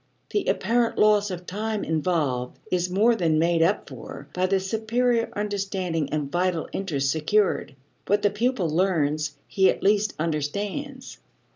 The 0.31 0.45
apparent 0.45 0.97
loss 0.97 1.29
of 1.29 1.45
time 1.45 1.83
involved 1.83 2.57
is 2.71 2.89
more 2.89 3.13
than 3.15 3.37
made 3.37 3.61
up 3.61 3.87
for 3.87 4.27
by 4.33 4.47
the 4.47 4.59
superior 4.59 5.29
understanding 5.35 6.09
and 6.09 6.31
vital 6.31 6.67
interest 6.71 7.11
secured. 7.11 7.75
What 8.07 8.23
the 8.23 8.31
pupil 8.31 8.67
learns 8.67 9.35
he 9.47 9.69
at 9.69 9.83
least 9.83 10.15
understands. 10.17 11.19